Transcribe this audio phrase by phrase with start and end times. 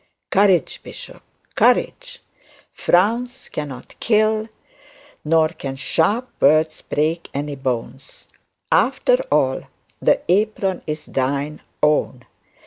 [0.31, 1.21] Courage, bishop,
[1.53, 2.23] courage!
[2.73, 4.49] Frowns cannot kill,
[5.23, 8.25] nor can sharp words break any bones.
[8.71, 9.65] After all
[10.01, 12.25] the apron is thine own.